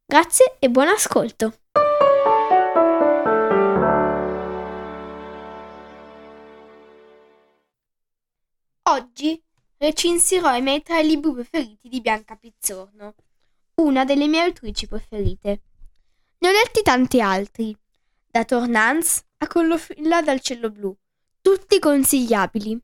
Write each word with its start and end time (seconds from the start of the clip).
Grazie 0.05 0.55
e 0.59 0.69
buon 0.69 0.87
ascolto. 0.87 1.53
Oggi 8.83 9.43
recensirò 9.77 10.55
i 10.55 10.61
miei 10.61 10.81
tre 10.81 11.03
libri 11.03 11.31
preferiti 11.31 11.87
di 11.87 12.01
Bianca 12.01 12.35
Pizzorno, 12.35 13.15
una 13.75 14.03
delle 14.03 14.27
mie 14.27 14.41
autrici 14.41 14.87
preferite. 14.87 15.61
Ne 16.39 16.49
ho 16.49 16.51
letti 16.51 16.81
tanti 16.81 17.21
altri, 17.21 17.73
da 18.31 18.45
Tornance 18.45 19.23
a 19.41 19.47
Collofilla 19.47 20.21
dal 20.21 20.41
cielo 20.41 20.69
blu, 20.69 20.95
tutti 21.41 21.79
consigliabili, 21.79 22.77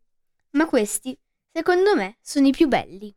ma 0.52 0.66
questi, 0.66 1.18
secondo 1.52 1.96
me, 1.96 2.18
sono 2.22 2.48
i 2.48 2.52
più 2.52 2.68
belli. 2.68 3.14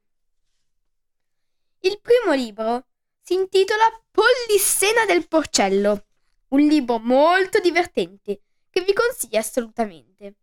Il 1.80 2.00
primo 2.00 2.34
libro 2.34 2.86
si 3.20 3.34
intitola 3.34 3.84
Pollissena 4.10 5.04
del 5.04 5.28
Porcello, 5.28 6.06
un 6.48 6.60
libro 6.60 6.98
molto 6.98 7.60
divertente 7.60 8.40
che 8.70 8.80
vi 8.82 8.92
consiglio 8.92 9.38
assolutamente. 9.38 10.34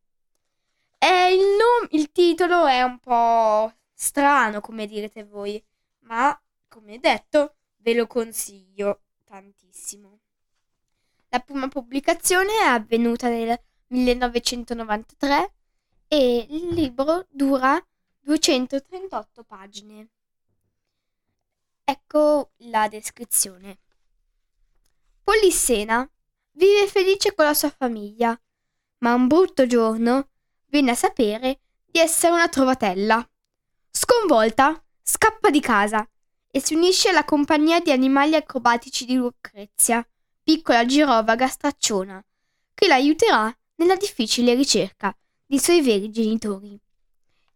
Il, 1.00 1.42
nom- 1.58 1.92
il 1.92 2.12
titolo 2.12 2.66
è 2.66 2.82
un 2.82 3.00
po' 3.00 3.74
strano, 3.94 4.62
come 4.62 4.88
direte 4.88 5.26
voi, 5.26 5.62
ma 6.02 6.40
come 6.68 7.00
detto 7.00 7.58
ve 7.78 7.94
lo 7.94 8.08
consiglio 8.08 9.02
tantissimo. 9.26 10.20
La 11.36 11.42
prima 11.42 11.68
pubblicazione 11.68 12.54
è 12.62 12.68
avvenuta 12.68 13.28
nel 13.28 13.60
1993 13.88 15.54
e 16.08 16.48
il 16.50 16.74
libro 16.74 17.26
dura 17.30 17.78
238 18.22 19.44
pagine. 19.44 20.08
Ecco 21.84 22.52
la 22.60 22.88
descrizione. 22.88 23.80
Polissena 25.26 26.10
vive 26.52 26.88
felice 26.88 27.36
con 27.36 27.44
la 27.44 27.54
sua 27.54 27.70
famiglia, 27.70 28.40
ma 29.00 29.14
un 29.14 29.28
brutto 29.28 29.68
giorno 29.68 30.30
viene 30.68 30.92
a 30.92 30.96
sapere 30.96 31.60
di 31.84 32.00
essere 32.00 32.32
una 32.32 32.48
trovatella. 32.48 33.30
Sconvolta, 33.92 34.82
scappa 35.02 35.50
di 35.50 35.60
casa 35.60 36.08
e 36.50 36.62
si 36.62 36.76
unisce 36.76 37.10
alla 37.10 37.26
compagnia 37.26 37.82
di 37.82 37.92
animali 37.92 38.36
acrobatici 38.36 39.04
di 39.04 39.16
Lucrezia, 39.16 40.08
piccola 40.46 40.86
girovaga 40.86 41.48
stracciona, 41.48 42.24
che 42.76 42.88
l'aiuterà 42.88 43.52
nella 43.78 43.96
difficile 43.96 44.54
ricerca 44.54 45.14
dei 45.44 45.58
suoi 45.58 45.82
veri 45.82 46.12
genitori. 46.12 46.80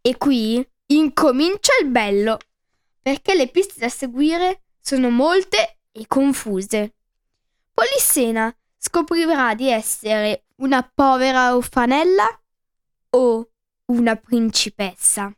E 0.00 0.16
qui 0.16 0.68
incomincia 0.86 1.72
il 1.80 1.88
bello, 1.88 2.36
perché 3.00 3.36
le 3.36 3.46
piste 3.46 3.78
da 3.78 3.88
seguire 3.88 4.62
sono 4.80 5.08
molte 5.08 5.78
e 5.92 6.06
confuse. 6.08 6.94
Polissena 7.72 8.52
scoprirà 8.76 9.54
di 9.54 9.70
essere 9.70 10.46
una 10.56 10.82
povera 10.82 11.54
orfanella 11.54 12.42
o 13.10 13.50
una 13.86 14.16
principessa. 14.16 15.32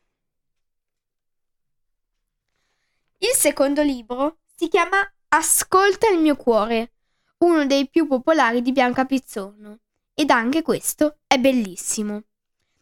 Il 3.18 3.36
secondo 3.36 3.82
libro 3.82 4.38
si 4.56 4.68
chiama 4.68 4.98
Ascolta 5.28 6.08
il 6.08 6.18
mio 6.18 6.36
cuore, 6.36 6.92
uno 7.42 7.66
dei 7.66 7.88
più 7.88 8.06
popolari 8.06 8.62
di 8.62 8.72
Bianca 8.72 9.04
Pizzorno, 9.04 9.80
ed 10.14 10.30
anche 10.30 10.62
questo 10.62 11.18
è 11.26 11.38
bellissimo. 11.38 12.22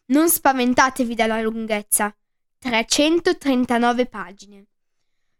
Non 0.05 0.29
spaventatevi 0.29 1.15
dalla 1.15 1.41
lunghezza, 1.41 2.15
339 2.59 4.05
pagine. 4.05 4.65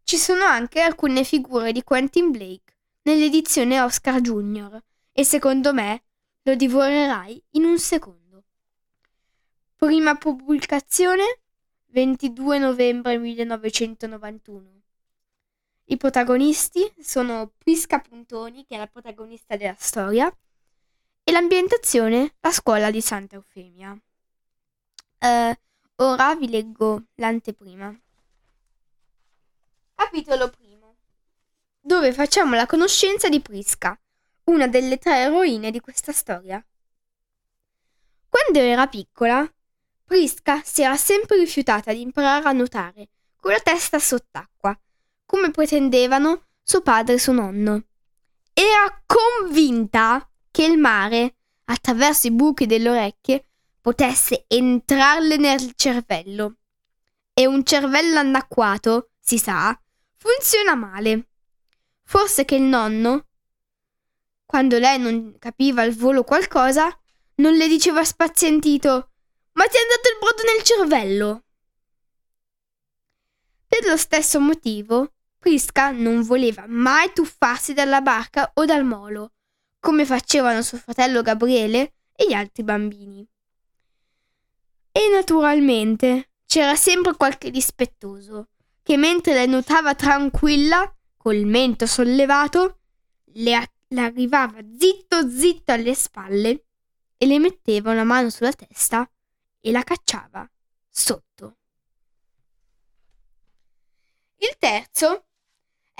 Ci 0.03 0.17
sono 0.17 0.43
anche 0.43 0.81
alcune 0.81 1.23
figure 1.23 1.71
di 1.71 1.83
Quentin 1.83 2.31
Blake 2.31 2.73
nell'edizione 3.03 3.79
Oscar 3.79 4.19
Junior 4.21 4.81
e 5.11 5.23
secondo 5.23 5.73
me 5.73 6.03
lo 6.43 6.55
divorerai 6.55 7.43
in 7.51 7.65
un 7.65 7.77
secondo. 7.77 8.43
Prima 9.75 10.15
pubblicazione 10.15 11.41
22 11.87 12.57
novembre 12.57 13.17
1991. 13.17 14.80
I 15.91 15.97
protagonisti 15.97 16.89
sono 17.01 17.51
Prisca 17.57 17.99
Puntoni, 17.99 18.65
che 18.65 18.75
è 18.75 18.77
la 18.77 18.87
protagonista 18.87 19.57
della 19.57 19.75
storia, 19.77 20.33
e 21.21 21.31
l'ambientazione 21.33 22.35
la 22.39 22.51
scuola 22.51 22.89
di 22.89 23.01
Santa 23.01 23.35
Eufemia. 23.35 23.91
Uh, 25.19 25.53
ora 25.95 26.33
vi 26.35 26.49
leggo 26.49 27.07
l'anteprima. 27.15 27.93
Capitolo 29.95 30.49
primo, 30.49 30.95
dove 31.81 32.13
facciamo 32.13 32.55
la 32.55 32.65
conoscenza 32.65 33.27
di 33.27 33.41
Prisca, 33.41 33.99
una 34.45 34.67
delle 34.67 34.97
tre 34.97 35.17
eroine 35.17 35.71
di 35.71 35.81
questa 35.81 36.13
storia. 36.13 36.65
Quando 38.29 38.59
era 38.59 38.87
piccola, 38.87 39.45
Prisca 40.05 40.61
si 40.63 40.83
era 40.83 40.95
sempre 40.95 41.35
rifiutata 41.35 41.91
di 41.91 41.99
imparare 41.99 42.47
a 42.47 42.53
nuotare 42.53 43.09
con 43.41 43.51
la 43.51 43.59
testa 43.59 43.99
sott'acqua 43.99 44.79
come 45.31 45.49
pretendevano 45.49 46.47
suo 46.61 46.81
padre 46.81 47.13
e 47.13 47.17
suo 47.17 47.31
nonno. 47.31 47.85
Era 48.51 49.01
convinta 49.05 50.29
che 50.51 50.65
il 50.65 50.77
mare, 50.77 51.35
attraverso 51.63 52.27
i 52.27 52.31
buchi 52.31 52.65
delle 52.65 52.89
orecchie, 52.89 53.45
potesse 53.79 54.43
entrarle 54.49 55.37
nel 55.37 55.71
cervello. 55.75 56.57
E 57.33 57.47
un 57.47 57.63
cervello 57.63 58.19
anacquato, 58.19 59.11
si 59.21 59.37
sa, 59.37 59.79
funziona 60.17 60.75
male. 60.75 61.29
Forse 62.03 62.43
che 62.43 62.55
il 62.55 62.63
nonno, 62.63 63.27
quando 64.45 64.77
lei 64.79 64.99
non 64.99 65.37
capiva 65.39 65.81
al 65.81 65.93
volo 65.93 66.25
qualcosa, 66.25 66.93
non 67.35 67.53
le 67.53 67.69
diceva 67.69 68.03
spazientito 68.03 69.11
Ma 69.53 69.63
ti 69.65 69.77
è 69.77 69.79
andato 69.79 70.09
il 70.09 70.17
brodo 70.19 70.43
nel 70.53 70.61
cervello? 70.61 71.43
Per 73.65 73.85
lo 73.85 73.95
stesso 73.95 74.37
motivo, 74.41 75.13
Prisca 75.41 75.89
non 75.89 76.21
voleva 76.21 76.65
mai 76.67 77.11
tuffarsi 77.13 77.73
dalla 77.73 77.99
barca 77.99 78.51
o 78.53 78.65
dal 78.65 78.85
molo, 78.85 79.31
come 79.79 80.05
facevano 80.05 80.61
suo 80.61 80.77
fratello 80.77 81.23
Gabriele 81.23 81.93
e 82.15 82.27
gli 82.27 82.33
altri 82.33 82.61
bambini. 82.61 83.27
E 84.91 85.09
naturalmente 85.11 86.29
c'era 86.45 86.75
sempre 86.75 87.15
qualche 87.15 87.49
dispettoso 87.49 88.49
che 88.83 88.97
mentre 88.97 89.33
lei 89.33 89.47
nuotava 89.47 89.95
tranquilla, 89.95 90.95
col 91.17 91.43
mento 91.45 91.87
sollevato, 91.87 92.77
le, 93.33 93.71
le 93.87 94.01
arrivava 94.01 94.59
zitto 94.77 95.27
zitto 95.27 95.71
alle 95.71 95.95
spalle 95.95 96.65
e 97.17 97.25
le 97.25 97.39
metteva 97.39 97.89
una 97.89 98.03
mano 98.03 98.29
sulla 98.29 98.53
testa 98.53 99.09
e 99.59 99.71
la 99.71 99.81
cacciava 99.81 100.47
sotto. 100.87 101.55
Il 104.37 104.55
terzo 104.59 105.25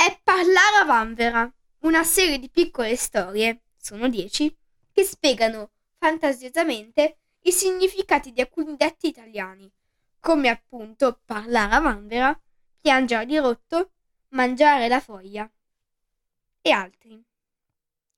è 0.04 0.20
Parlare 0.24 0.78
a 0.82 0.86
Vanvera, 0.86 1.54
una 1.82 2.04
serie 2.04 2.40
di 2.40 2.50
piccole 2.50 2.96
storie, 2.96 3.66
sono 3.78 4.10
dieci, 4.10 4.52
che 4.92 5.04
spiegano 5.04 5.74
fantasiosamente 6.00 7.18
i 7.42 7.52
significati 7.52 8.32
di 8.32 8.42
alcuni 8.42 8.76
detti 8.76 9.10
italiani, 9.10 9.72
come 10.20 10.50
appunto 10.50 11.22
parlare 11.24 11.76
a 11.76 11.80
vanvera, 11.82 12.42
piangere 12.82 13.28
di 13.28 13.38
rotto, 13.38 13.92
mangiare 14.30 14.88
la 14.88 15.00
foglia 15.00 15.48
e 16.64 16.72
altri. 16.72 17.24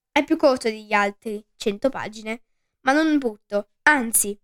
È 0.09 0.24
più 0.24 0.38
corto 0.38 0.69
degli 0.69 0.94
altri, 0.94 1.45
100 1.57 1.89
pagine, 1.89 2.44
ma 2.81 2.94
non 2.94 3.18
brutto, 3.18 3.71
anzi. 3.83 4.39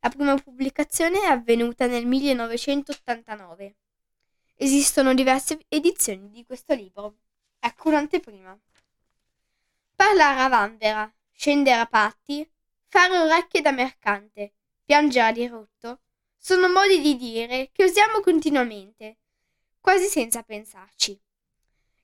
La 0.00 0.08
prima 0.08 0.34
pubblicazione 0.34 1.20
è 1.20 1.26
avvenuta 1.26 1.86
nel 1.86 2.06
1989. 2.06 3.76
Esistono 4.58 5.12
diverse 5.12 5.58
edizioni 5.68 6.30
di 6.30 6.42
questo 6.42 6.72
libro. 6.72 7.16
Ecco 7.58 7.88
un'anteprima. 7.88 8.58
Parlare 9.94 10.40
a 10.40 10.48
vanvera, 10.48 11.14
scendere 11.30 11.80
a 11.80 11.84
patti, 11.86 12.48
fare 12.86 13.18
orecchie 13.18 13.60
da 13.60 13.72
mercante, 13.72 14.54
piangere 14.82 15.26
a 15.26 15.32
dirotto, 15.32 16.00
sono 16.38 16.70
modi 16.70 17.02
di 17.02 17.16
dire 17.16 17.68
che 17.70 17.84
usiamo 17.84 18.20
continuamente, 18.20 19.18
quasi 19.78 20.06
senza 20.06 20.42
pensarci. 20.42 21.20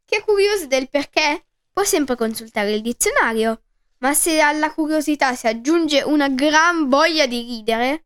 Chi 0.05 0.15
è 0.15 0.23
curioso 0.23 0.67
del 0.67 0.91
perché 0.91 1.47
può 1.73 1.85
sempre 1.85 2.17
consultare 2.17 2.75
il 2.75 2.83
dizionario, 2.83 3.63
ma 3.99 4.13
se 4.13 4.41
alla 4.41 4.75
curiosità 4.75 5.35
si 5.35 5.47
aggiunge 5.47 6.03
una 6.03 6.29
gran 6.29 6.91
voglia 6.91 7.27
di 7.27 7.41
ridere, 7.41 8.05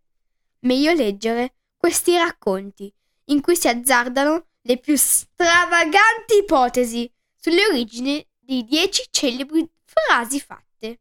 meglio 0.61 0.93
leggere 0.93 1.55
questi 1.77 2.17
racconti 2.17 2.95
in 3.27 3.41
cui 3.41 3.57
si 3.57 3.69
azzardano 3.69 4.47
le 4.63 4.79
più 4.79 4.97
stravaganti 4.97 6.39
ipotesi 6.39 7.11
sulle 7.35 7.67
origini 7.67 8.27
di 8.39 8.65
dieci 8.65 9.07
celebri 9.11 9.69
frasi 9.85 10.41
fatte 10.41 11.01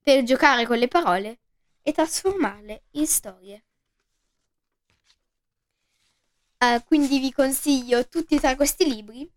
per 0.00 0.22
giocare 0.22 0.66
con 0.66 0.78
le 0.78 0.88
parole 0.88 1.38
e 1.82 1.92
trasformarle 1.92 2.84
in 2.92 3.06
storie. 3.06 3.64
Uh, 6.58 6.82
quindi 6.84 7.18
vi 7.18 7.32
consiglio 7.32 8.08
tutti 8.08 8.36
e 8.36 8.40
tre 8.40 8.56
questi 8.56 8.88
libri 8.88 9.30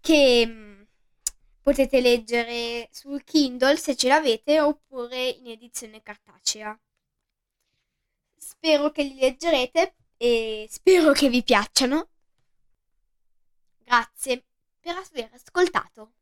che 0.00 0.44
um, 0.46 0.86
potete 1.62 2.00
leggere 2.00 2.88
sul 2.90 3.22
Kindle 3.22 3.76
se 3.76 3.94
ce 3.94 4.08
l'avete 4.08 4.60
oppure 4.60 5.28
in 5.28 5.48
edizione 5.48 6.02
cartacea. 6.02 6.78
Spero 8.36 8.90
che 8.90 9.02
li 9.02 9.16
leggerete 9.16 9.94
e 10.24 10.66
spero 10.70 11.12
che 11.12 11.28
vi 11.28 11.42
piacciono. 11.42 12.08
Grazie 13.84 14.46
per 14.80 14.96
aver 14.96 15.28
ascoltato. 15.34 16.12